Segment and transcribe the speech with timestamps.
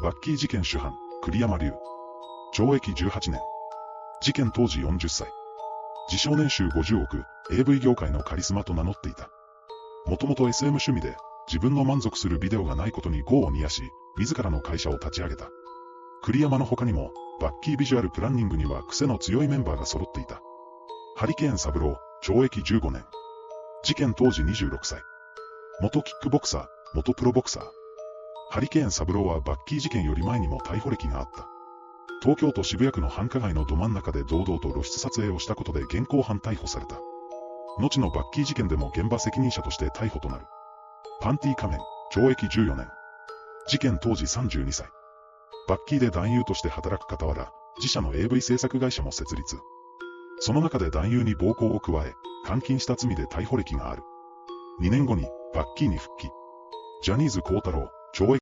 [0.00, 1.72] バッキー事件主犯、栗山流。
[2.54, 3.40] 懲役18年。
[4.20, 5.26] 事件当時40歳。
[6.08, 9.28] 自称年収50億、AV 業界のカリスマと名乗っていた。
[10.06, 11.16] もともと SM 趣味で、
[11.48, 13.82] 自分の満足するビデオがないことに業を煮やし、
[14.16, 15.48] 自らの会社を立ち上げた。
[16.22, 17.10] 栗山の他にも、
[17.40, 20.40] バッキービジュアルプランニングには癖の強いメンバーが揃っていた。
[21.16, 23.04] ハリケーン三郎、懲役15年。
[23.82, 25.02] 事件当時26歳。
[25.80, 27.87] 元キックボクサー、元プロボクサー。
[28.50, 31.46] ハリケーン三郎はバッキー事件より前にも逮捕歴があった。
[32.22, 36.98] 東京都渋谷区の繁華街のど真ん中で堂々と露出撮影をしたことで現行犯逮捕された。
[37.78, 40.46] 後のバッキー事件でも現場責任者として逮捕となる。
[41.20, 41.80] パンティ仮面、
[42.12, 42.88] 懲役14年。
[43.66, 44.88] 事件当時32歳。
[45.68, 49.58] バッキーで男優として働く傍ら、自社の AV 制作会社も設立。
[50.40, 52.14] その中で男優に暴行を加え、
[52.48, 54.02] 監禁した罪で逮捕歴がある。
[54.80, 56.30] 2年後に、バッキーに復帰。
[57.02, 58.36] ジャニーズ光太郎、懲役